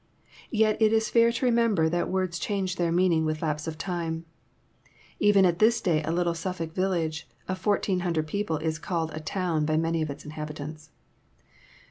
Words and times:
Tet 0.51 0.81
it 0.81 0.91
is 0.91 1.11
fair 1.11 1.31
to 1.31 1.45
remember 1.45 1.87
that 1.87 2.09
words 2.09 2.39
change 2.39 2.77
their 2.77 2.91
meaning 2.91 3.23
with 3.23 3.43
lapse 3.43 3.67
of 3.67 3.77
time. 3.77 4.25
Even 5.19 5.45
at 5.45 5.59
this 5.59 5.79
day 5.79 6.01
a 6.01 6.11
little 6.11 6.33
Suffolk 6.33 6.73
village 6.73 7.29
of 7.47 7.63
1,400 7.63 8.25
people, 8.25 8.57
is 8.57 8.79
called 8.79 9.11
a" 9.13 9.19
town" 9.35 9.63
by 9.63 9.77
many 9.77 10.01
of 10.01 10.09
Its 10.09 10.25
inhabitants. 10.25 10.89